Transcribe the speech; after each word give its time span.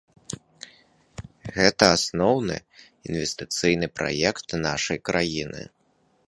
Гэта 1.57 1.83
асноўны 1.97 2.55
інвестыцыйны 3.07 3.87
праект 3.99 4.47
нашай 4.67 4.97
краіны. 5.13 5.61